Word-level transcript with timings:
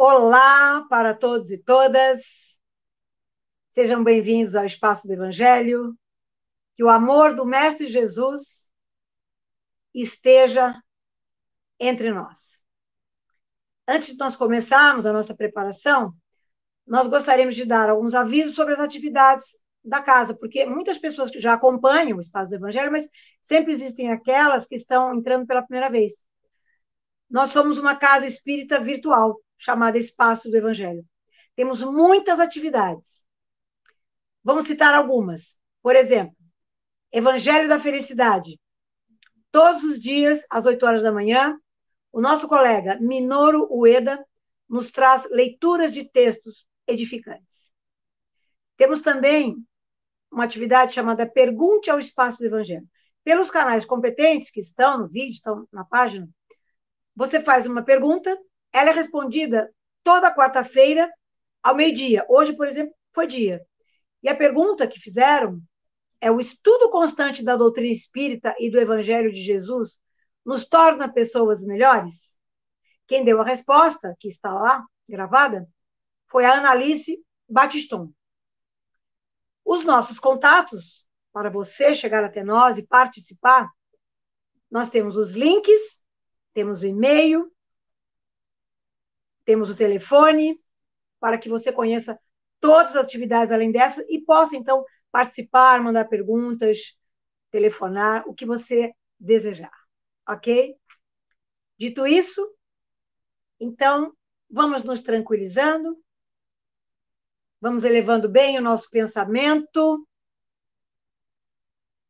Olá 0.00 0.86
para 0.88 1.12
todos 1.12 1.50
e 1.50 1.58
todas. 1.58 2.56
Sejam 3.74 4.04
bem-vindos 4.04 4.54
ao 4.54 4.64
Espaço 4.64 5.08
do 5.08 5.12
Evangelho. 5.12 5.92
Que 6.76 6.84
o 6.84 6.88
amor 6.88 7.34
do 7.34 7.44
Mestre 7.44 7.88
Jesus 7.88 8.70
esteja 9.92 10.80
entre 11.80 12.12
nós. 12.12 12.62
Antes 13.88 14.12
de 14.12 14.18
nós 14.18 14.36
começarmos 14.36 15.04
a 15.04 15.12
nossa 15.12 15.34
preparação, 15.34 16.14
nós 16.86 17.08
gostaríamos 17.08 17.56
de 17.56 17.64
dar 17.64 17.90
alguns 17.90 18.14
avisos 18.14 18.54
sobre 18.54 18.74
as 18.74 18.80
atividades 18.80 19.58
da 19.82 20.00
casa, 20.00 20.32
porque 20.32 20.64
muitas 20.64 20.96
pessoas 20.96 21.32
já 21.32 21.54
acompanham 21.54 22.18
o 22.18 22.20
Espaço 22.20 22.50
do 22.50 22.54
Evangelho, 22.54 22.92
mas 22.92 23.08
sempre 23.42 23.72
existem 23.72 24.12
aquelas 24.12 24.64
que 24.64 24.76
estão 24.76 25.12
entrando 25.12 25.44
pela 25.44 25.62
primeira 25.62 25.90
vez. 25.90 26.24
Nós 27.28 27.50
somos 27.50 27.78
uma 27.78 27.96
casa 27.96 28.26
espírita 28.26 28.78
virtual, 28.78 29.42
chamada 29.58 29.98
Espaço 29.98 30.50
do 30.50 30.56
Evangelho. 30.56 31.04
Temos 31.56 31.82
muitas 31.82 32.38
atividades. 32.38 33.24
Vamos 34.42 34.66
citar 34.66 34.94
algumas. 34.94 35.58
Por 35.82 35.96
exemplo, 35.96 36.36
Evangelho 37.12 37.68
da 37.68 37.80
Felicidade. 37.80 38.60
Todos 39.50 39.82
os 39.82 39.98
dias, 39.98 40.44
às 40.48 40.66
8 40.66 40.84
horas 40.86 41.02
da 41.02 41.10
manhã, 41.10 41.58
o 42.12 42.20
nosso 42.20 42.46
colega 42.46 42.98
Minoru 43.00 43.66
Ueda 43.70 44.24
nos 44.68 44.90
traz 44.90 45.28
leituras 45.30 45.92
de 45.92 46.04
textos 46.04 46.66
edificantes. 46.86 47.72
Temos 48.76 49.02
também 49.02 49.56
uma 50.30 50.44
atividade 50.44 50.94
chamada 50.94 51.26
Pergunte 51.26 51.90
ao 51.90 51.98
Espaço 51.98 52.38
do 52.38 52.46
Evangelho. 52.46 52.86
Pelos 53.24 53.50
canais 53.50 53.84
competentes 53.84 54.50
que 54.50 54.60
estão 54.60 54.98
no 54.98 55.08
vídeo, 55.08 55.32
estão 55.32 55.66
na 55.72 55.84
página, 55.84 56.28
você 57.14 57.42
faz 57.42 57.66
uma 57.66 57.82
pergunta 57.82 58.38
ela 58.72 58.90
é 58.90 58.92
respondida 58.92 59.70
toda 60.02 60.34
quarta-feira 60.34 61.10
ao 61.62 61.74
meio-dia. 61.74 62.24
Hoje, 62.28 62.54
por 62.54 62.66
exemplo, 62.66 62.94
foi 63.12 63.26
dia. 63.26 63.60
E 64.22 64.28
a 64.28 64.34
pergunta 64.34 64.86
que 64.86 65.00
fizeram 65.00 65.60
é: 66.20 66.30
o 66.30 66.40
estudo 66.40 66.90
constante 66.90 67.44
da 67.44 67.56
doutrina 67.56 67.92
espírita 67.92 68.54
e 68.58 68.70
do 68.70 68.80
Evangelho 68.80 69.32
de 69.32 69.40
Jesus 69.40 69.98
nos 70.44 70.66
torna 70.66 71.12
pessoas 71.12 71.62
melhores? 71.64 72.28
Quem 73.06 73.24
deu 73.24 73.40
a 73.40 73.44
resposta, 73.44 74.14
que 74.18 74.28
está 74.28 74.52
lá 74.52 74.84
gravada, 75.08 75.66
foi 76.26 76.44
a 76.44 76.54
Analice 76.54 77.18
Batiston. 77.48 78.12
Os 79.64 79.84
nossos 79.84 80.18
contatos, 80.18 81.06
para 81.32 81.50
você 81.50 81.94
chegar 81.94 82.24
até 82.24 82.42
nós 82.42 82.78
e 82.78 82.86
participar, 82.86 83.68
nós 84.70 84.90
temos 84.90 85.16
os 85.16 85.32
links, 85.32 86.00
temos 86.52 86.82
o 86.82 86.86
e-mail, 86.86 87.50
temos 89.48 89.70
o 89.70 89.74
telefone 89.74 90.60
para 91.18 91.38
que 91.38 91.48
você 91.48 91.72
conheça 91.72 92.20
todas 92.60 92.94
as 92.94 93.02
atividades 93.02 93.50
além 93.50 93.72
dessa 93.72 94.04
e 94.06 94.20
possa, 94.20 94.54
então, 94.54 94.84
participar, 95.10 95.82
mandar 95.82 96.04
perguntas, 96.04 96.94
telefonar, 97.50 98.28
o 98.28 98.34
que 98.34 98.44
você 98.44 98.92
desejar. 99.18 99.72
Ok? 100.28 100.76
Dito 101.78 102.06
isso, 102.06 102.46
então, 103.58 104.12
vamos 104.50 104.84
nos 104.84 105.00
tranquilizando, 105.00 105.96
vamos 107.58 107.84
elevando 107.84 108.28
bem 108.28 108.58
o 108.58 108.62
nosso 108.62 108.90
pensamento 108.90 110.06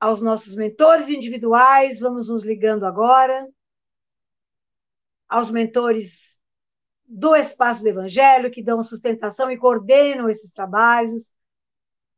aos 0.00 0.20
nossos 0.20 0.56
mentores 0.56 1.08
individuais, 1.08 2.00
vamos 2.00 2.28
nos 2.28 2.42
ligando 2.42 2.84
agora 2.84 3.46
aos 5.28 5.52
mentores 5.52 6.37
do 7.08 7.34
Espaço 7.34 7.80
do 7.80 7.88
Evangelho, 7.88 8.50
que 8.50 8.62
dão 8.62 8.82
sustentação 8.82 9.50
e 9.50 9.56
coordenam 9.56 10.28
esses 10.28 10.50
trabalhos, 10.50 11.32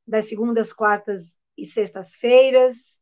das 0.05 0.29
segundas, 0.29 0.73
quartas 0.73 1.37
e 1.57 1.65
sextas-feiras. 1.65 2.99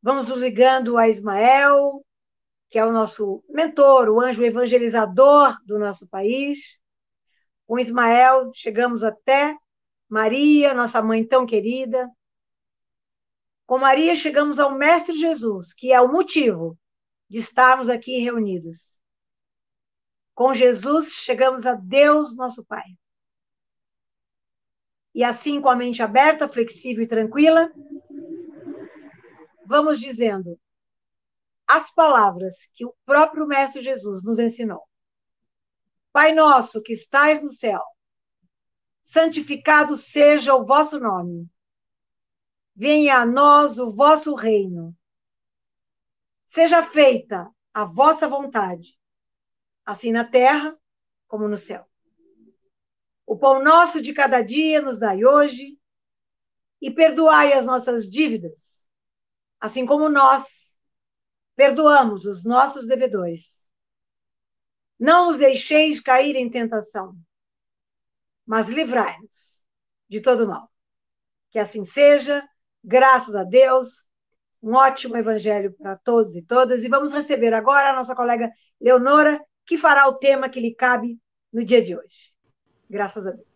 Vamos 0.00 0.28
nos 0.28 0.40
ligando 0.40 0.96
a 0.96 1.08
Ismael, 1.08 2.06
que 2.70 2.78
é 2.78 2.84
o 2.84 2.92
nosso 2.92 3.42
mentor, 3.48 4.08
o 4.08 4.20
anjo 4.20 4.44
evangelizador 4.44 5.58
do 5.64 5.78
nosso 5.78 6.06
país. 6.06 6.78
Com 7.66 7.78
Ismael, 7.78 8.52
chegamos 8.54 9.02
até 9.02 9.56
Maria, 10.08 10.72
nossa 10.72 11.02
mãe 11.02 11.26
tão 11.26 11.44
querida. 11.44 12.08
Com 13.66 13.78
Maria, 13.78 14.14
chegamos 14.14 14.60
ao 14.60 14.72
Mestre 14.72 15.18
Jesus, 15.18 15.72
que 15.72 15.92
é 15.92 16.00
o 16.00 16.12
motivo 16.12 16.78
de 17.28 17.38
estarmos 17.38 17.88
aqui 17.88 18.20
reunidos. 18.20 18.95
Com 20.36 20.52
Jesus, 20.52 21.14
chegamos 21.14 21.64
a 21.64 21.72
Deus, 21.72 22.36
nosso 22.36 22.62
Pai. 22.62 22.84
E 25.14 25.24
assim, 25.24 25.62
com 25.62 25.70
a 25.70 25.74
mente 25.74 26.02
aberta, 26.02 26.46
flexível 26.46 27.02
e 27.02 27.08
tranquila, 27.08 27.72
vamos 29.64 29.98
dizendo 29.98 30.60
as 31.66 31.90
palavras 31.90 32.68
que 32.74 32.84
o 32.84 32.94
próprio 33.06 33.46
Mestre 33.46 33.80
Jesus 33.80 34.22
nos 34.22 34.38
ensinou. 34.38 34.82
Pai 36.12 36.34
nosso 36.34 36.82
que 36.82 36.92
estais 36.92 37.42
no 37.42 37.50
céu, 37.50 37.82
santificado 39.04 39.96
seja 39.96 40.54
o 40.54 40.66
vosso 40.66 41.00
nome. 41.00 41.48
Venha 42.74 43.20
a 43.20 43.24
nós 43.24 43.78
o 43.78 43.90
vosso 43.90 44.34
reino. 44.34 44.94
Seja 46.46 46.82
feita 46.82 47.50
a 47.72 47.86
vossa 47.86 48.28
vontade, 48.28 48.98
assim 49.86 50.12
na 50.12 50.24
terra 50.24 50.76
como 51.26 51.48
no 51.48 51.56
céu. 51.56 51.86
O 53.24 53.38
pão 53.38 53.62
nosso 53.62 54.02
de 54.02 54.12
cada 54.12 54.42
dia 54.42 54.82
nos 54.82 54.98
dai 54.98 55.24
hoje, 55.24 55.78
e 56.80 56.90
perdoai 56.90 57.52
as 57.52 57.66
nossas 57.66 58.08
dívidas, 58.08 58.84
assim 59.60 59.86
como 59.86 60.08
nós 60.08 60.74
perdoamos 61.54 62.26
os 62.26 62.44
nossos 62.44 62.86
devedores. 62.86 63.64
Não 64.98 65.30
os 65.30 65.36
deixeis 65.36 66.00
cair 66.00 66.36
em 66.36 66.50
tentação, 66.50 67.16
mas 68.46 68.70
livrai-nos 68.70 69.62
de 70.08 70.20
todo 70.20 70.46
mal. 70.46 70.70
Que 71.50 71.58
assim 71.58 71.84
seja, 71.84 72.46
graças 72.84 73.34
a 73.34 73.42
Deus, 73.42 74.04
um 74.62 74.74
ótimo 74.74 75.16
evangelho 75.16 75.72
para 75.74 75.96
todos 75.96 76.36
e 76.36 76.42
todas. 76.42 76.84
E 76.84 76.88
vamos 76.88 77.12
receber 77.12 77.54
agora 77.54 77.90
a 77.90 77.94
nossa 77.94 78.14
colega 78.14 78.50
Leonora 78.80 79.42
que 79.66 79.76
fará 79.76 80.06
o 80.08 80.14
tema 80.14 80.48
que 80.48 80.60
lhe 80.60 80.74
cabe 80.74 81.20
no 81.52 81.64
dia 81.64 81.82
de 81.82 81.96
hoje. 81.96 82.32
Graças 82.88 83.26
a 83.26 83.32
Deus. 83.32 83.46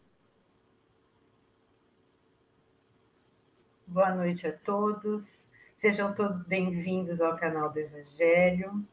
Boa 3.87 4.15
noite 4.15 4.47
a 4.47 4.53
todos. 4.53 5.47
Sejam 5.78 6.15
todos 6.15 6.44
bem-vindos 6.44 7.20
ao 7.20 7.37
canal 7.37 7.72
do 7.72 7.78
Evangelho. 7.78 8.84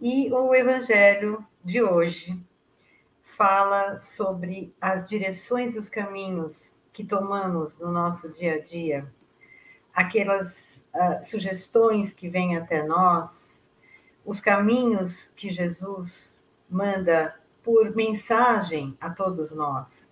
E 0.00 0.32
o 0.32 0.54
Evangelho 0.54 1.44
de 1.64 1.82
hoje 1.82 2.40
fala 3.22 3.98
sobre 4.00 4.74
as 4.80 5.08
direções 5.08 5.74
e 5.74 5.78
os 5.78 5.88
caminhos 5.88 6.80
que 6.92 7.04
tomamos 7.04 7.80
no 7.80 7.90
nosso 7.90 8.32
dia 8.32 8.54
a 8.54 8.60
dia, 8.60 9.12
aquelas 9.92 10.84
uh, 10.94 11.24
sugestões 11.24 12.12
que 12.12 12.28
vêm 12.28 12.56
até 12.56 12.84
nós, 12.84 13.53
os 14.24 14.40
caminhos 14.40 15.32
que 15.36 15.50
Jesus 15.50 16.42
manda 16.68 17.34
por 17.62 17.94
mensagem 17.94 18.96
a 19.00 19.10
todos 19.10 19.52
nós. 19.52 20.08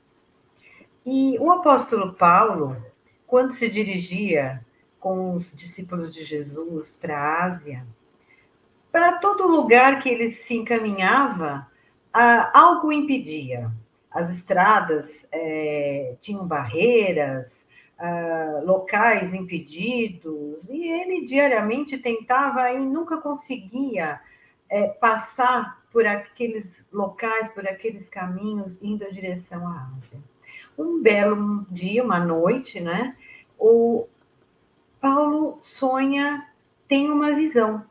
E 1.04 1.36
o 1.40 1.50
apóstolo 1.50 2.14
Paulo, 2.14 2.76
quando 3.26 3.52
se 3.52 3.68
dirigia 3.68 4.64
com 5.00 5.34
os 5.34 5.52
discípulos 5.52 6.14
de 6.14 6.24
Jesus 6.24 6.96
para 7.00 7.18
a 7.18 7.44
Ásia, 7.44 7.84
para 8.92 9.18
todo 9.18 9.48
lugar 9.48 10.02
que 10.02 10.08
ele 10.08 10.30
se 10.30 10.54
encaminhava, 10.54 11.66
algo 12.52 12.92
impedia. 12.92 13.72
As 14.10 14.30
estradas 14.30 15.26
é, 15.32 16.14
tinham 16.20 16.46
barreiras, 16.46 17.66
uh, 18.02 18.66
locais 18.66 19.32
impedidos, 19.32 20.68
e 20.68 20.88
ele 20.88 21.24
diariamente 21.24 21.96
tentava 21.96 22.72
e 22.72 22.80
nunca 22.80 23.18
conseguia 23.18 24.20
é, 24.68 24.88
passar 24.88 25.80
por 25.92 26.06
aqueles 26.06 26.84
locais, 26.92 27.48
por 27.50 27.66
aqueles 27.66 28.08
caminhos, 28.08 28.82
indo 28.82 29.04
em 29.04 29.12
direção 29.12 29.66
à 29.68 29.88
Ásia. 29.96 30.18
Um 30.76 31.00
belo 31.00 31.64
dia, 31.70 32.02
uma 32.02 32.18
noite, 32.18 32.80
né? 32.80 33.16
O 33.58 34.06
Paulo 35.00 35.58
sonha, 35.62 36.48
tem 36.88 37.10
uma 37.10 37.32
visão. 37.32 37.84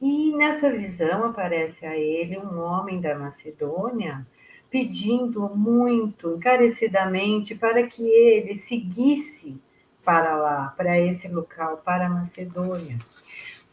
E 0.00 0.36
nessa 0.36 0.70
visão 0.70 1.24
aparece 1.24 1.86
a 1.86 1.96
ele 1.96 2.38
um 2.38 2.60
homem 2.60 3.00
da 3.00 3.18
Macedônia 3.18 4.26
pedindo 4.72 5.50
muito 5.54 6.34
encarecidamente 6.34 7.54
para 7.54 7.86
que 7.86 8.02
ele 8.02 8.56
seguisse 8.56 9.60
para 10.02 10.34
lá, 10.34 10.74
para 10.74 10.98
esse 10.98 11.28
local, 11.28 11.82
para 11.84 12.06
a 12.06 12.10
Macedônia. 12.10 12.96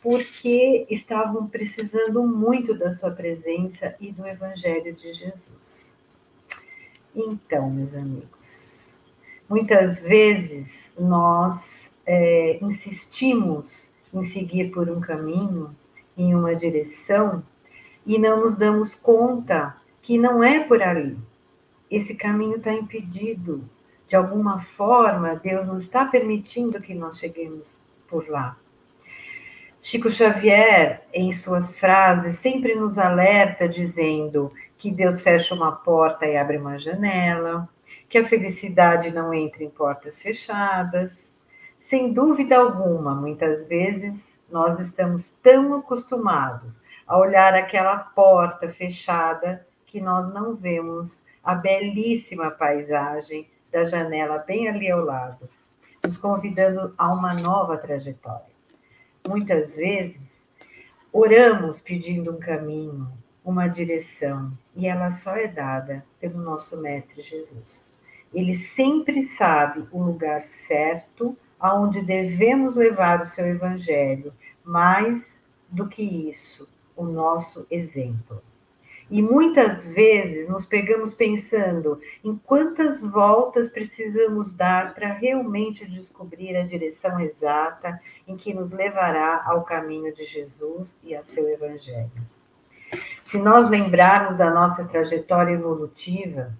porque 0.01 0.85
estavam 0.89 1.47
precisando 1.47 2.23
muito 2.25 2.73
da 2.73 2.91
sua 2.93 3.11
presença 3.11 3.95
e 3.99 4.13
do 4.13 4.25
Evangelho 4.25 4.93
de 4.93 5.11
Jesus. 5.11 5.97
Então, 7.13 7.69
meus 7.69 7.93
amigos, 7.95 9.01
muitas 9.49 10.01
vezes 10.01 10.93
nós 10.97 11.93
é, 12.05 12.59
insistimos 12.61 13.91
em 14.13 14.23
seguir 14.23 14.71
por 14.71 14.89
um 14.89 15.01
caminho, 15.01 15.75
em 16.17 16.33
uma 16.33 16.55
direção, 16.55 17.43
e 18.05 18.17
não 18.17 18.39
nos 18.39 18.55
damos 18.55 18.95
conta 18.95 19.78
que 20.09 20.17
não 20.17 20.43
é 20.43 20.63
por 20.63 20.81
ali. 20.81 21.15
Esse 21.87 22.15
caminho 22.15 22.55
está 22.55 22.73
impedido. 22.73 23.69
De 24.07 24.15
alguma 24.15 24.59
forma, 24.59 25.35
Deus 25.35 25.67
não 25.67 25.77
está 25.77 26.03
permitindo 26.03 26.81
que 26.81 26.95
nós 26.95 27.19
cheguemos 27.19 27.79
por 28.07 28.27
lá. 28.27 28.57
Chico 29.79 30.09
Xavier, 30.09 31.03
em 31.13 31.31
suas 31.31 31.79
frases, 31.79 32.37
sempre 32.37 32.73
nos 32.73 32.97
alerta 32.97 33.69
dizendo 33.69 34.51
que 34.79 34.89
Deus 34.89 35.21
fecha 35.21 35.53
uma 35.53 35.73
porta 35.73 36.25
e 36.25 36.35
abre 36.35 36.57
uma 36.57 36.79
janela, 36.79 37.69
que 38.09 38.17
a 38.17 38.25
felicidade 38.25 39.11
não 39.11 39.31
entra 39.31 39.63
em 39.63 39.69
portas 39.69 40.23
fechadas. 40.23 41.31
Sem 41.79 42.11
dúvida 42.11 42.57
alguma, 42.57 43.13
muitas 43.13 43.67
vezes 43.67 44.35
nós 44.51 44.79
estamos 44.79 45.29
tão 45.33 45.75
acostumados 45.75 46.81
a 47.05 47.15
olhar 47.15 47.53
aquela 47.53 47.95
porta 47.95 48.67
fechada 48.67 49.68
que 49.89 49.99
nós 49.99 50.33
não 50.33 50.55
vemos 50.55 51.25
a 51.43 51.53
belíssima 51.53 52.49
paisagem 52.51 53.47
da 53.71 53.83
janela 53.83 54.37
bem 54.37 54.69
ali 54.69 54.89
ao 54.89 55.03
lado, 55.03 55.49
nos 56.03 56.17
convidando 56.17 56.93
a 56.97 57.13
uma 57.13 57.33
nova 57.33 57.77
trajetória 57.77 58.49
muitas 59.29 59.75
vezes, 59.75 60.47
oramos 61.13 61.81
pedindo 61.81 62.31
um 62.31 62.39
caminho, 62.39 63.07
uma 63.45 63.67
direção, 63.67 64.51
e 64.75 64.87
ela 64.87 65.11
só 65.11 65.35
é 65.35 65.47
dada 65.47 66.03
pelo 66.19 66.41
nosso 66.41 66.81
Mestre 66.81 67.21
Jesus. 67.21 67.95
Ele 68.33 68.55
sempre 68.55 69.23
sabe 69.23 69.87
o 69.91 70.01
lugar 70.01 70.41
certo 70.41 71.37
aonde 71.59 72.01
devemos 72.01 72.75
levar 72.75 73.21
o 73.21 73.25
seu 73.25 73.45
evangelho, 73.45 74.33
mais 74.63 75.41
do 75.69 75.87
que 75.87 76.01
isso, 76.01 76.67
o 76.95 77.03
nosso 77.03 77.67
exemplo. 77.69 78.41
E 79.11 79.23
muitas 79.23 79.87
vezes 79.91 80.49
nos 80.49 80.67
pegamos 80.67 81.15
pensando 81.15 81.99
em 82.23 82.35
quantas 82.37 83.03
voltas 83.03 83.67
precisamos 83.67 84.53
dar 84.53 84.93
para 84.93 85.13
realmente 85.13 85.89
descobrir 85.89 86.55
a 86.55 86.63
direção 86.63 87.19
exata 87.19 87.99
em 88.27 88.37
que 88.37 88.53
nos 88.53 88.71
levará 88.71 89.43
ao 89.45 89.63
caminho 89.63 90.13
de 90.13 90.23
Jesus 90.25 90.99
e 91.03 91.15
a 91.15 91.23
seu 91.23 91.49
Evangelho. 91.49 92.11
Se 93.25 93.39
nós 93.39 93.67
lembrarmos 93.69 94.35
da 94.35 94.51
nossa 94.51 94.85
trajetória 94.85 95.53
evolutiva, 95.53 96.53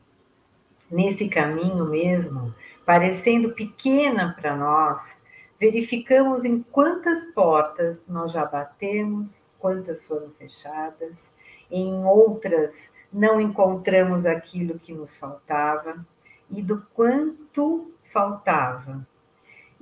nesse 0.89 1.29
caminho 1.29 1.85
mesmo, 1.85 2.53
parecendo 2.83 3.51
pequena 3.51 4.35
para 4.39 4.55
nós, 4.55 5.21
verificamos 5.59 6.45
em 6.45 6.63
quantas 6.71 7.25
portas 7.25 8.01
nós 8.07 8.31
já 8.31 8.43
batemos, 8.43 9.47
quantas 9.59 10.07
foram 10.07 10.31
fechadas 10.31 11.37
em 11.71 12.03
outras 12.05 12.91
não 13.11 13.41
encontramos 13.41 14.25
aquilo 14.25 14.79
que 14.79 14.93
nos 14.93 15.17
faltava 15.17 16.05
e 16.49 16.61
do 16.61 16.85
quanto 16.93 17.91
faltava 18.03 19.05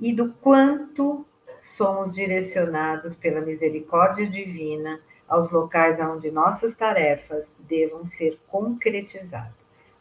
e 0.00 0.12
do 0.12 0.32
quanto 0.34 1.26
somos 1.60 2.14
direcionados 2.14 3.16
pela 3.16 3.40
misericórdia 3.40 4.26
divina 4.26 5.00
aos 5.28 5.50
locais 5.50 6.00
onde 6.00 6.30
nossas 6.30 6.74
tarefas 6.74 7.54
devam 7.60 8.06
ser 8.06 8.38
concretizadas. 8.48 9.96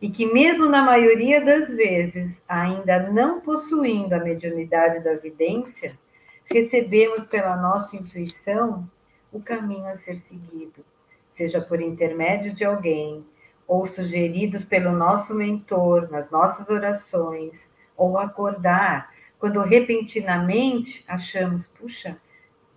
E 0.00 0.10
que, 0.10 0.26
mesmo 0.26 0.66
na 0.66 0.82
maioria 0.82 1.44
das 1.44 1.76
vezes, 1.76 2.42
ainda 2.48 3.08
não 3.10 3.40
possuindo 3.40 4.14
a 4.14 4.18
mediunidade 4.18 5.02
da 5.02 5.14
vidência, 5.14 5.96
recebemos 6.44 7.24
pela 7.24 7.56
nossa 7.56 7.96
intuição 7.96 8.86
o 9.32 9.40
caminho 9.40 9.86
a 9.86 9.94
ser 9.94 10.16
seguido, 10.16 10.84
seja 11.32 11.60
por 11.60 11.80
intermédio 11.80 12.52
de 12.52 12.64
alguém, 12.64 13.26
ou 13.66 13.84
sugeridos 13.86 14.64
pelo 14.64 14.92
nosso 14.92 15.34
mentor 15.34 16.10
nas 16.10 16.30
nossas 16.30 16.68
orações, 16.68 17.74
ou 17.96 18.18
acordar 18.18 19.10
quando 19.38 19.60
repentinamente 19.60 21.04
achamos, 21.08 21.66
puxa, 21.66 22.16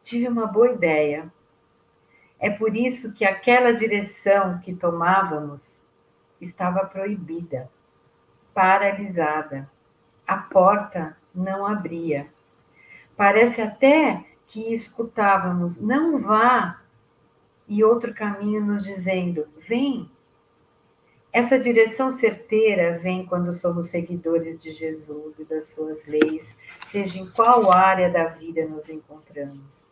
tive 0.02 0.28
uma 0.28 0.48
boa 0.48 0.72
ideia. 0.72 1.32
É 2.40 2.50
por 2.50 2.76
isso 2.76 3.14
que 3.14 3.24
aquela 3.24 3.72
direção 3.72 4.60
que 4.60 4.74
tomávamos 4.74 5.86
estava 6.42 6.86
proibida, 6.86 7.70
paralisada. 8.54 9.70
A 10.26 10.38
porta 10.38 11.16
não 11.34 11.66
abria. 11.66 12.28
Parece 13.16 13.62
até 13.62 14.26
que 14.48 14.74
escutávamos: 14.74 15.80
não 15.80 16.18
vá, 16.18 16.82
e 17.68 17.84
outro 17.84 18.14
caminho 18.14 18.64
nos 18.64 18.84
dizendo: 18.84 19.48
vem. 19.58 20.10
Essa 21.32 21.60
direção 21.60 22.14
certeira 22.14 22.98
vem 22.98 23.26
quando 23.26 23.52
somos 23.52 23.88
seguidores 23.88 24.58
de 24.58 24.72
Jesus 24.72 25.38
e 25.38 25.44
das 25.44 25.66
suas 25.66 26.06
leis, 26.08 26.56
seja 26.90 27.20
em 27.20 27.30
qual 27.30 27.74
área 27.74 28.10
da 28.10 28.28
vida 28.28 28.66
nos 28.66 28.88
encontramos. 28.88 29.86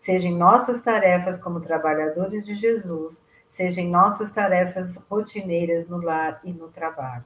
Seja 0.00 0.26
em 0.26 0.36
nossas 0.36 0.82
tarefas 0.82 1.38
como 1.38 1.60
trabalhadores 1.60 2.44
de 2.44 2.56
Jesus, 2.56 3.24
seja 3.52 3.80
em 3.80 3.88
nossas 3.88 4.32
tarefas 4.32 4.96
rotineiras 5.08 5.88
no 5.88 6.00
lar 6.00 6.40
e 6.42 6.52
no 6.52 6.68
trabalho. 6.68 7.24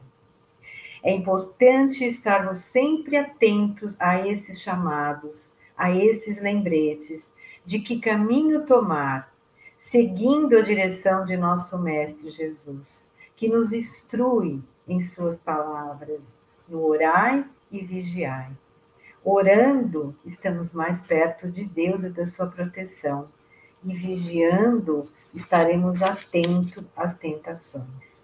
É 1.02 1.12
importante 1.12 2.04
estarmos 2.04 2.60
sempre 2.60 3.16
atentos 3.16 4.00
a 4.00 4.26
esses 4.26 4.60
chamados, 4.60 5.56
a 5.76 5.90
esses 5.90 6.40
lembretes 6.40 7.32
de 7.64 7.80
que 7.80 7.98
caminho 7.98 8.66
tomar, 8.66 9.31
seguindo 9.82 10.56
a 10.56 10.62
direção 10.62 11.24
de 11.24 11.36
nosso 11.36 11.76
Mestre 11.76 12.30
Jesus, 12.30 13.12
que 13.34 13.48
nos 13.48 13.72
instrui 13.72 14.62
em 14.86 15.00
Suas 15.00 15.40
palavras, 15.40 16.20
no 16.68 16.84
orai 16.86 17.44
e 17.70 17.80
vigiai. 17.80 18.52
Orando, 19.24 20.16
estamos 20.24 20.72
mais 20.72 21.00
perto 21.00 21.50
de 21.50 21.64
Deus 21.64 22.04
e 22.04 22.10
da 22.10 22.26
Sua 22.26 22.46
proteção, 22.46 23.28
e 23.84 23.92
vigiando, 23.92 25.10
estaremos 25.34 26.00
atentos 26.00 26.84
às 26.96 27.18
tentações. 27.18 28.22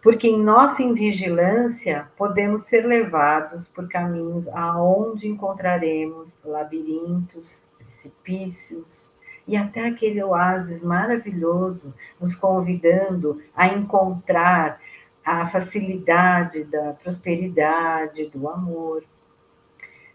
Porque 0.00 0.28
em 0.28 0.40
nossa 0.40 0.80
invigilância 0.80 2.08
podemos 2.16 2.66
ser 2.66 2.86
levados 2.86 3.66
por 3.66 3.88
caminhos 3.88 4.46
aonde 4.50 5.26
encontraremos 5.26 6.38
labirintos, 6.44 7.68
precipícios, 7.76 9.10
e 9.48 9.56
até 9.56 9.86
aquele 9.86 10.22
oásis 10.22 10.82
maravilhoso, 10.82 11.94
nos 12.20 12.36
convidando 12.36 13.42
a 13.56 13.66
encontrar 13.66 14.78
a 15.24 15.46
facilidade 15.46 16.64
da 16.64 16.92
prosperidade, 16.92 18.26
do 18.26 18.48
amor. 18.48 19.02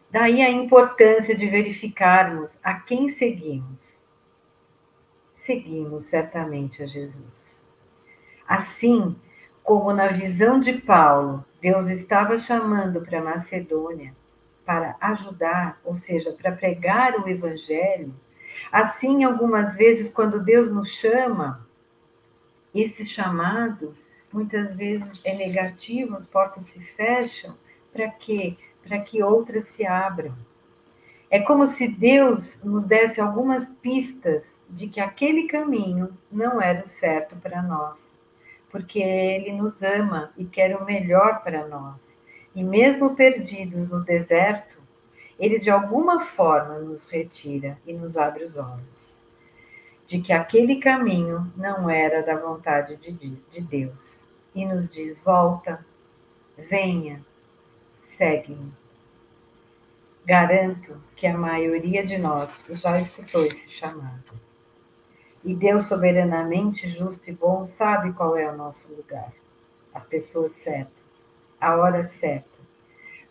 Daí 0.10 0.42
a 0.44 0.52
importância 0.52 1.36
de 1.36 1.50
verificarmos 1.50 2.60
a 2.64 2.76
quem 2.76 3.10
seguimos. 3.10 4.06
Seguimos 5.36 6.06
certamente 6.06 6.84
a 6.84 6.86
Jesus. 6.86 7.68
Assim 8.48 9.16
como 9.64 9.92
na 9.92 10.08
visão 10.08 10.60
de 10.60 10.74
Paulo, 10.74 11.44
Deus 11.60 11.90
estava 11.90 12.38
chamando 12.38 13.02
para 13.02 13.22
Macedônia 13.22 14.14
para 14.66 14.96
ajudar, 15.02 15.80
ou 15.84 15.96
seja, 15.96 16.32
para 16.32 16.52
pregar 16.52 17.20
o 17.20 17.28
evangelho, 17.28 18.14
Assim, 18.72 19.24
algumas 19.24 19.76
vezes, 19.76 20.12
quando 20.12 20.44
Deus 20.44 20.72
nos 20.72 20.90
chama, 20.90 21.68
esse 22.74 23.06
chamado 23.06 23.96
muitas 24.32 24.76
vezes 24.76 25.22
é 25.24 25.36
negativo, 25.36 26.16
as 26.16 26.28
portas 26.28 26.66
se 26.66 26.80
fecham, 26.80 27.56
para 27.92 28.10
quê? 28.10 28.58
Para 28.82 29.00
que 29.00 29.22
outras 29.22 29.66
se 29.66 29.86
abram. 29.86 30.36
É 31.30 31.40
como 31.40 31.66
se 31.66 31.88
Deus 31.88 32.64
nos 32.64 32.86
desse 32.86 33.22
algumas 33.22 33.70
pistas 33.70 34.62
de 34.70 34.88
que 34.88 35.00
aquele 35.00 35.48
caminho 35.48 36.16
não 36.32 36.62
era 36.62 36.84
o 36.84 36.88
certo 36.88 37.36
para 37.36 37.62
nós, 37.62 38.20
porque 38.70 39.00
Ele 39.00 39.52
nos 39.52 39.82
ama 39.82 40.32
e 40.38 40.46
quer 40.46 40.76
o 40.76 40.86
melhor 40.86 41.44
para 41.44 41.68
nós. 41.68 42.02
E 42.56 42.64
mesmo 42.64 43.16
perdidos 43.16 43.90
no 43.90 44.04
deserto, 44.04 44.83
ele 45.44 45.60
de 45.60 45.70
alguma 45.70 46.22
forma 46.22 46.80
nos 46.80 47.10
retira 47.10 47.78
e 47.86 47.92
nos 47.92 48.16
abre 48.16 48.46
os 48.46 48.56
olhos 48.56 49.22
de 50.06 50.22
que 50.22 50.32
aquele 50.32 50.78
caminho 50.78 51.52
não 51.58 51.90
era 51.90 52.22
da 52.22 52.38
vontade 52.38 52.96
de, 52.96 53.12
de 53.12 53.62
Deus 53.62 54.28
e 54.56 54.66
nos 54.66 54.90
diz: 54.90 55.22
volta, 55.22 55.86
venha, 56.58 57.26
segue-me. 58.02 58.72
Garanto 60.26 61.02
que 61.16 61.28
a 61.28 61.38
maioria 61.38 62.06
de 62.06 62.18
nós 62.18 62.50
já 62.70 62.98
escutou 62.98 63.44
esse 63.44 63.70
chamado. 63.70 64.40
E 65.44 65.54
Deus, 65.54 65.88
soberanamente 65.88 66.88
justo 66.88 67.30
e 67.30 67.34
bom, 67.34 67.66
sabe 67.66 68.14
qual 68.14 68.38
é 68.38 68.50
o 68.50 68.56
nosso 68.56 68.94
lugar, 68.94 69.34
as 69.94 70.06
pessoas 70.06 70.54
certas, 70.54 70.94
a 71.60 71.76
hora 71.76 72.06
certa, 72.06 72.53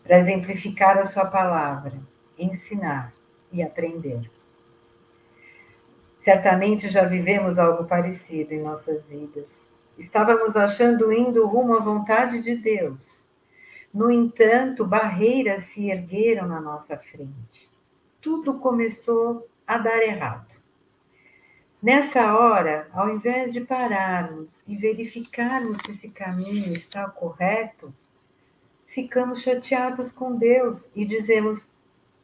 para 0.03 0.19
exemplificar 0.19 0.97
a 0.97 1.05
Sua 1.05 1.25
palavra, 1.25 1.93
ensinar 2.37 3.13
e 3.51 3.63
aprender. 3.63 4.29
Certamente 6.21 6.87
já 6.87 7.03
vivemos 7.03 7.59
algo 7.59 7.85
parecido 7.85 8.53
em 8.53 8.61
nossas 8.61 9.09
vidas. 9.09 9.67
Estávamos 9.97 10.55
achando 10.55 11.11
indo 11.11 11.45
rumo 11.45 11.75
à 11.75 11.79
vontade 11.79 12.41
de 12.41 12.55
Deus. 12.55 13.27
No 13.93 14.09
entanto, 14.09 14.85
barreiras 14.85 15.65
se 15.65 15.91
ergueram 15.91 16.47
na 16.47 16.59
nossa 16.59 16.97
frente. 16.97 17.69
Tudo 18.21 18.55
começou 18.55 19.47
a 19.67 19.77
dar 19.77 20.01
errado. 20.01 20.53
Nessa 21.81 22.33
hora, 22.33 22.87
ao 22.93 23.09
invés 23.09 23.51
de 23.51 23.59
pararmos 23.59 24.63
e 24.65 24.77
verificarmos 24.77 25.77
se 25.85 25.91
esse 25.91 26.09
caminho 26.09 26.71
está 26.71 27.09
correto, 27.09 27.93
ficamos 28.93 29.41
chateados 29.41 30.11
com 30.11 30.35
Deus 30.35 30.91
e 30.95 31.03
dizemos: 31.03 31.67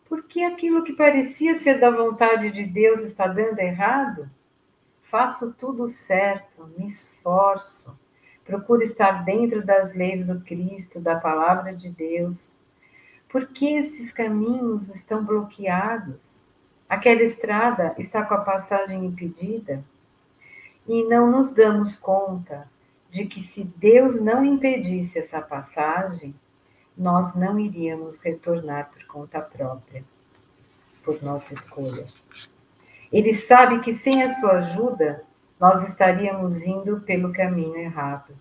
por 0.07 0.23
que 0.23 0.43
aquilo 0.43 0.83
que 0.83 0.93
parecia 0.93 1.59
ser 1.59 1.79
da 1.79 1.89
vontade 1.89 2.51
de 2.51 2.63
Deus 2.63 3.03
está 3.03 3.27
dando 3.27 3.59
errado? 3.59 4.29
Faço 5.03 5.53
tudo 5.53 5.87
certo, 5.87 6.69
me 6.77 6.87
esforço, 6.87 7.97
procuro 8.45 8.83
estar 8.83 9.23
dentro 9.23 9.65
das 9.65 9.93
leis 9.93 10.25
do 10.25 10.39
Cristo, 10.41 10.99
da 10.99 11.15
palavra 11.19 11.73
de 11.73 11.89
Deus. 11.89 12.53
Por 13.27 13.47
que 13.47 13.75
esses 13.75 14.13
caminhos 14.13 14.89
estão 14.89 15.23
bloqueados? 15.23 16.37
Aquela 16.87 17.21
estrada 17.23 17.95
está 17.97 18.23
com 18.23 18.35
a 18.35 18.41
passagem 18.41 19.05
impedida 19.05 19.83
e 20.87 21.03
não 21.03 21.29
nos 21.29 21.53
damos 21.53 21.95
conta 21.95 22.67
de 23.09 23.25
que 23.25 23.41
se 23.41 23.63
Deus 23.63 24.19
não 24.19 24.43
impedisse 24.45 25.19
essa 25.19 25.41
passagem, 25.41 26.33
nós 26.99 27.33
não 27.33 27.57
iríamos 27.57 28.19
retornar 28.19 28.91
por 28.91 29.03
conta 29.05 29.39
própria, 29.39 30.03
por 31.03 31.23
nossa 31.23 31.53
escolha. 31.53 32.05
Ele 33.11 33.33
sabe 33.33 33.79
que 33.79 33.95
sem 33.95 34.21
a 34.21 34.33
sua 34.35 34.57
ajuda, 34.57 35.23
nós 35.59 35.87
estaríamos 35.87 36.63
indo 36.63 36.99
pelo 37.01 37.33
caminho 37.33 37.77
errado. 37.77 38.35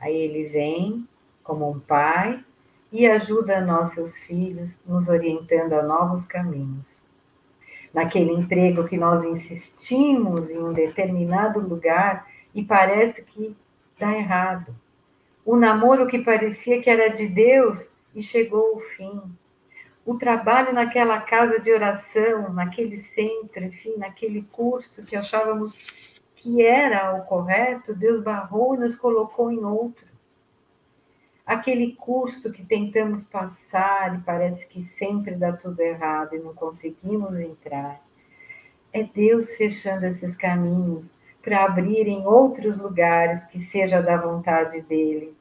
Aí 0.00 0.14
ele 0.14 0.48
vem, 0.48 1.08
como 1.42 1.70
um 1.70 1.78
pai, 1.78 2.44
e 2.90 3.06
ajuda 3.06 3.60
nossos 3.60 4.26
filhos, 4.26 4.80
nos 4.84 5.08
orientando 5.08 5.72
a 5.72 5.82
novos 5.82 6.26
caminhos 6.26 7.02
naquele 7.92 8.32
emprego 8.32 8.88
que 8.88 8.96
nós 8.96 9.24
insistimos 9.24 10.50
em 10.50 10.58
um 10.58 10.72
determinado 10.72 11.60
lugar 11.60 12.26
e 12.54 12.64
parece 12.64 13.22
que 13.22 13.56
dá 13.98 14.16
errado. 14.16 14.74
O 15.44 15.56
namoro 15.56 16.06
que 16.06 16.18
parecia 16.18 16.80
que 16.80 16.88
era 16.88 17.08
de 17.08 17.26
Deus 17.26 17.94
e 18.14 18.22
chegou 18.22 18.74
ao 18.74 18.80
fim. 18.80 19.20
O 20.04 20.16
trabalho 20.16 20.72
naquela 20.72 21.20
casa 21.20 21.60
de 21.60 21.72
oração, 21.72 22.52
naquele 22.52 22.96
centro, 22.96 23.64
enfim, 23.64 23.94
naquele 23.96 24.42
curso 24.42 25.04
que 25.04 25.16
achávamos 25.16 25.76
que 26.36 26.64
era 26.64 27.14
o 27.14 27.22
correto, 27.22 27.94
Deus 27.94 28.20
barrou 28.20 28.74
e 28.74 28.78
nos 28.78 28.96
colocou 28.96 29.50
em 29.50 29.64
outro 29.64 30.12
aquele 31.44 31.94
curso 31.94 32.52
que 32.52 32.64
tentamos 32.64 33.26
passar 33.26 34.16
e 34.16 34.22
parece 34.22 34.66
que 34.66 34.82
sempre 34.82 35.34
dá 35.34 35.52
tudo 35.52 35.80
errado 35.80 36.34
e 36.34 36.38
não 36.38 36.54
conseguimos 36.54 37.38
entrar. 37.38 38.02
É 38.92 39.02
Deus 39.02 39.54
fechando 39.54 40.06
esses 40.06 40.36
caminhos 40.36 41.16
para 41.42 41.64
abrir 41.64 42.06
em 42.06 42.24
outros 42.24 42.78
lugares 42.78 43.44
que 43.46 43.58
seja 43.58 44.00
da 44.00 44.16
vontade 44.16 44.80
dele, 44.82 45.36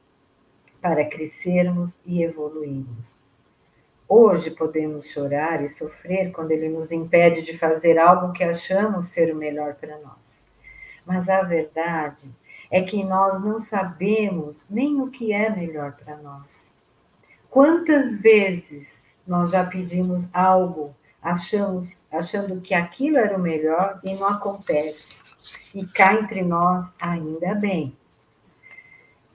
para 0.82 1.06
crescermos 1.06 2.02
e 2.06 2.24
evoluirmos. 2.24 3.22
Hoje 4.10 4.52
podemos 4.52 5.08
chorar 5.08 5.64
e 5.64 5.70
sofrer 5.70 6.32
quando 6.32 6.52
ele 6.52 6.68
nos 6.68 6.92
impede 6.92 7.44
de 7.44 7.58
fazer 7.58 7.98
algo 7.98 8.34
que 8.34 8.44
achamos 8.44 9.08
ser 9.08 9.34
o 9.34 9.38
melhor 9.38 9.76
para 9.76 9.98
nós. 10.00 10.44
Mas 11.06 11.30
a 11.30 11.44
verdade 11.44 12.30
é 12.70 12.82
que 12.82 13.04
nós 13.04 13.42
não 13.42 13.60
sabemos 13.60 14.68
nem 14.70 15.00
o 15.00 15.10
que 15.10 15.32
é 15.32 15.50
melhor 15.50 15.94
para 15.94 16.18
nós. 16.18 16.76
Quantas 17.50 18.22
vezes 18.22 19.04
nós 19.26 19.52
já 19.52 19.66
pedimos 19.66 20.28
algo, 20.34 20.96
achamos, 21.22 22.02
achando 22.12 22.60
que 22.60 22.74
aquilo 22.74 23.18
era 23.18 23.38
o 23.38 23.42
melhor 23.42 24.00
e 24.04 24.16
não 24.16 24.28
acontece. 24.28 25.22
E 25.74 25.86
cá 25.86 26.14
entre 26.14 26.44
nós, 26.44 26.94
ainda 27.00 27.56
bem. 27.56 27.96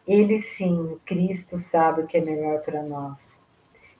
Ele 0.07 0.41
sim, 0.41 0.99
Cristo 1.05 1.59
sabe 1.59 2.03
o 2.03 2.07
que 2.07 2.19
é 2.19 2.21
melhor 2.21 2.61
para 2.61 2.83
nós. 2.83 3.45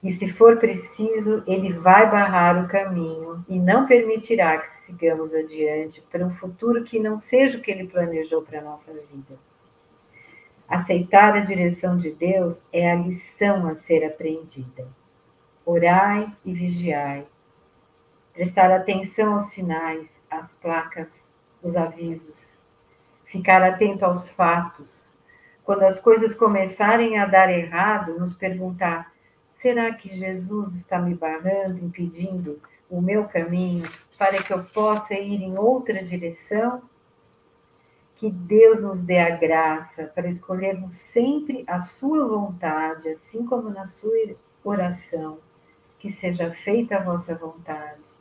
E 0.01 0.11
se 0.11 0.29
for 0.29 0.57
preciso, 0.57 1.43
ele 1.47 1.73
vai 1.73 2.09
barrar 2.09 2.63
o 2.63 2.67
caminho 2.67 3.43
e 3.49 3.59
não 3.59 3.87
permitirá 3.87 4.57
que 4.57 4.67
sigamos 4.85 5.33
adiante 5.33 6.01
para 6.09 6.25
um 6.25 6.29
futuro 6.29 6.83
que 6.83 6.99
não 6.99 7.17
seja 7.17 7.57
o 7.57 7.61
que 7.61 7.71
ele 7.71 7.87
planejou 7.87 8.41
para 8.43 8.59
a 8.59 8.63
nossa 8.63 8.93
vida. 8.93 9.37
Aceitar 10.67 11.33
a 11.33 11.39
direção 11.39 11.97
de 11.97 12.11
Deus 12.11 12.63
é 12.71 12.91
a 12.91 12.95
lição 12.95 13.67
a 13.67 13.75
ser 13.75 14.05
aprendida. 14.05 14.87
Orai 15.65 16.31
e 16.45 16.53
vigiai. 16.53 17.25
Prestar 18.33 18.71
atenção 18.71 19.33
aos 19.33 19.45
sinais, 19.45 20.21
às 20.29 20.53
placas, 20.53 21.27
os 21.67 21.75
avisos. 21.75 22.57
Ficar 23.25 23.61
atento 23.61 24.05
aos 24.05 24.31
fatos. 24.31 25.11
Quando 25.63 25.83
as 25.83 25.99
coisas 25.99 26.33
começarem 26.33 27.19
a 27.19 27.25
dar 27.25 27.51
errado, 27.51 28.17
nos 28.17 28.33
perguntar: 28.33 29.13
Será 29.55 29.93
que 29.93 30.07
Jesus 30.07 30.75
está 30.75 30.97
me 30.99 31.13
barrando, 31.13 31.83
impedindo 31.83 32.61
o 32.89 33.01
meu 33.01 33.25
caminho 33.25 33.89
para 34.17 34.41
que 34.41 34.53
eu 34.53 34.63
possa 34.63 35.13
ir 35.13 35.41
em 35.41 35.57
outra 35.57 36.01
direção? 36.01 36.81
Que 38.15 38.31
Deus 38.31 38.81
nos 38.81 39.03
dê 39.03 39.19
a 39.19 39.35
graça 39.35 40.05
para 40.05 40.27
escolhermos 40.27 40.93
sempre 40.93 41.63
a 41.67 41.81
Sua 41.81 42.25
vontade, 42.27 43.09
assim 43.09 43.45
como 43.45 43.69
na 43.69 43.85
Sua 43.85 44.35
oração, 44.63 45.39
que 45.99 46.09
seja 46.09 46.51
feita 46.51 46.97
a 46.97 47.03
vossa 47.03 47.35
vontade. 47.35 48.16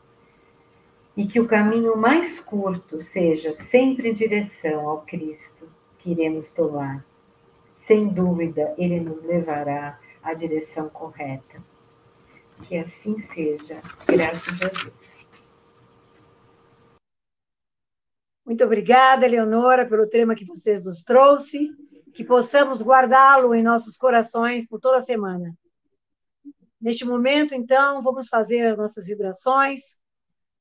E 1.17 1.27
que 1.27 1.41
o 1.41 1.47
caminho 1.47 1.97
mais 1.97 2.39
curto 2.39 3.01
seja 3.01 3.55
sempre 3.55 4.11
em 4.11 4.15
direção 4.15 4.89
ao 4.89 5.03
Cristo 5.03 5.69
que 5.99 6.11
iremos 6.11 6.51
tomar. 6.51 7.05
Sem 7.75 8.09
dúvida, 8.09 8.75
Ele 8.77 9.01
nos 9.01 9.23
levará 9.23 9.99
a 10.23 10.35
direção 10.35 10.89
correta. 10.89 11.63
Que 12.65 12.77
assim 12.77 13.19
seja, 13.19 13.81
graças 14.07 14.61
a 14.63 14.69
Deus. 14.69 15.27
Muito 18.45 18.65
obrigada, 18.65 19.27
Eleonora, 19.27 19.87
pelo 19.87 20.07
tema 20.07 20.35
que 20.35 20.45
vocês 20.45 20.85
nos 20.85 21.03
trouxe, 21.03 21.71
que 22.15 22.25
possamos 22.25 22.81
guardá-lo 22.81 23.55
em 23.55 23.63
nossos 23.63 23.97
corações 23.97 24.67
por 24.67 24.81
toda 24.81 24.99
a 24.99 25.03
semana. 25.03 25.53
Neste 26.81 27.05
momento, 27.05 27.55
então, 27.55 28.03
vamos 28.03 28.29
fazer 28.29 28.67
as 28.67 28.79
nossas 28.79 29.07
vibrações 29.07 29.97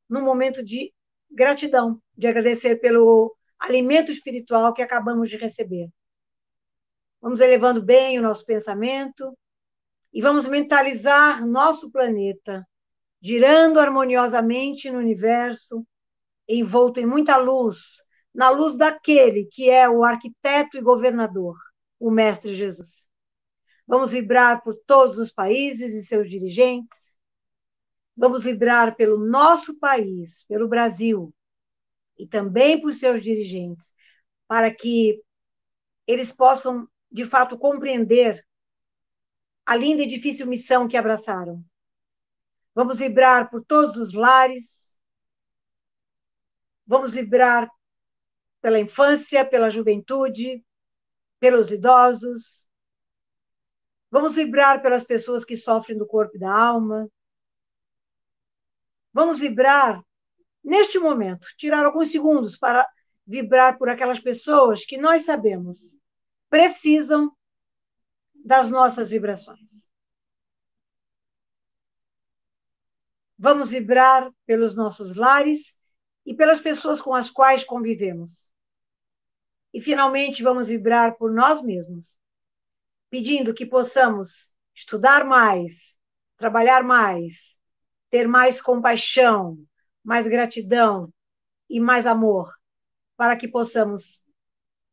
num 0.09 0.23
momento 0.23 0.63
de 0.63 0.93
gratidão, 1.29 2.01
de 2.17 2.27
agradecer 2.27 2.77
pelo 2.77 3.35
alimento 3.59 4.11
espiritual 4.11 4.73
que 4.73 4.81
acabamos 4.81 5.29
de 5.29 5.37
receber. 5.37 5.89
Vamos 7.21 7.39
elevando 7.41 7.81
bem 7.81 8.19
o 8.19 8.21
nosso 8.21 8.45
pensamento, 8.45 9.35
e 10.13 10.21
vamos 10.21 10.45
mentalizar 10.47 11.45
nosso 11.45 11.91
planeta 11.91 12.65
girando 13.21 13.79
harmoniosamente 13.79 14.91
no 14.91 14.99
universo, 14.99 15.83
envolto 16.47 16.99
em 16.99 17.07
muita 17.07 17.37
luz, 17.37 18.03
na 18.31 18.51
luz 18.51 18.77
daquele 18.77 19.45
que 19.45 19.67
é 19.67 19.89
o 19.89 20.03
arquiteto 20.03 20.77
e 20.77 20.81
governador, 20.81 21.57
o 21.99 22.11
Mestre 22.11 22.53
Jesus. 22.53 23.07
Vamos 23.87 24.11
vibrar 24.11 24.61
por 24.63 24.75
todos 24.85 25.17
os 25.17 25.31
países 25.31 25.93
e 25.93 26.03
seus 26.03 26.29
dirigentes. 26.29 27.14
Vamos 28.15 28.43
vibrar 28.43 28.95
pelo 28.95 29.17
nosso 29.17 29.77
país, 29.77 30.43
pelo 30.43 30.67
Brasil, 30.67 31.33
e 32.17 32.27
também 32.27 32.79
por 32.79 32.93
seus 32.93 33.23
dirigentes, 33.23 33.91
para 34.47 34.73
que 34.73 35.21
eles 36.07 36.31
possam, 36.31 36.87
de 37.11 37.25
fato, 37.25 37.57
compreender 37.57 38.45
a 39.65 39.75
linda 39.75 40.03
e 40.03 40.07
difícil 40.07 40.45
missão 40.45 40.87
que 40.87 40.95
abraçaram. 40.95 41.63
Vamos 42.73 42.99
vibrar 42.99 43.49
por 43.49 43.63
todos 43.65 43.95
os 43.97 44.13
lares, 44.13 44.93
vamos 46.85 47.13
vibrar 47.13 47.69
pela 48.61 48.79
infância, 48.79 49.45
pela 49.45 49.69
juventude, 49.69 50.63
pelos 51.39 51.71
idosos, 51.71 52.67
vamos 54.09 54.35
vibrar 54.35 54.81
pelas 54.81 55.03
pessoas 55.03 55.43
que 55.43 55.57
sofrem 55.57 55.97
do 55.97 56.07
corpo 56.07 56.35
e 56.35 56.39
da 56.39 56.51
alma, 56.51 57.09
Vamos 59.15 59.39
vibrar 59.39 60.03
neste 60.61 60.99
momento, 60.99 61.47
tirar 61.55 61.85
alguns 61.85 62.11
segundos 62.11 62.57
para 62.57 62.85
vibrar 63.25 63.77
por 63.77 63.87
aquelas 63.87 64.19
pessoas 64.19 64.83
que 64.83 64.97
nós 64.97 65.23
sabemos 65.23 65.97
precisam 66.49 67.33
das 68.33 68.69
nossas 68.69 69.09
vibrações. 69.09 69.69
Vamos 73.39 73.71
vibrar 73.71 74.29
pelos 74.45 74.75
nossos 74.75 75.15
lares 75.15 75.77
e 76.25 76.35
pelas 76.35 76.59
pessoas 76.59 76.99
com 76.99 77.15
as 77.15 77.29
quais 77.29 77.63
convivemos. 77.63 78.51
E 79.73 79.79
finalmente 79.79 80.43
vamos 80.43 80.67
vibrar 80.67 81.15
por 81.15 81.31
nós 81.31 81.63
mesmos, 81.63 82.17
pedindo 83.09 83.53
que 83.53 83.65
possamos 83.65 84.53
estudar 84.75 85.23
mais, 85.23 85.97
trabalhar 86.35 86.83
mais, 86.83 87.55
ter 88.15 88.29
mais 88.29 88.61
compaixão, 88.61 89.57
mais 90.01 90.25
gratidão 90.25 91.13
e 91.69 91.81
mais 91.81 92.05
amor, 92.05 92.49
para 93.17 93.35
que 93.35 93.45
possamos 93.45 94.23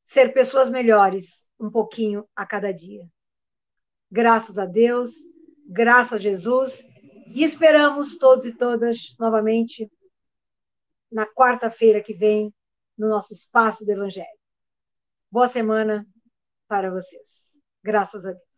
ser 0.02 0.35
pessoas 0.35 0.69
melhores 0.69 1.47
um 1.57 1.71
pouquinho 1.71 2.29
a 2.35 2.45
cada 2.45 2.73
dia. 2.73 3.09
Graças 4.11 4.59
a 4.59 4.67
Deus, 4.67 5.12
graças 5.69 6.14
a 6.14 6.19
Jesus, 6.19 6.85
e 7.29 7.45
esperamos 7.45 8.19
todos 8.19 8.45
e 8.45 8.52
todas 8.52 9.14
novamente 9.21 9.88
na 11.09 11.25
quarta-feira 11.25 12.02
que 12.02 12.12
vem 12.12 12.52
no 12.99 13.09
nosso 13.09 13.33
espaço 13.33 13.85
do 13.85 13.93
Evangelho. 13.93 14.26
Boa 15.31 15.47
semana 15.47 16.05
para 16.67 16.91
vocês. 16.91 17.57
Graças 17.85 18.26
a 18.26 18.33
Deus. 18.33 18.51